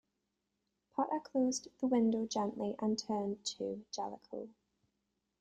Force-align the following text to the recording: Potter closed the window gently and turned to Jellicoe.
Potter 0.95 1.19
closed 1.23 1.67
the 1.79 1.85
window 1.85 2.25
gently 2.25 2.73
and 2.79 2.97
turned 2.97 3.45
to 3.45 3.85
Jellicoe. 3.91 4.49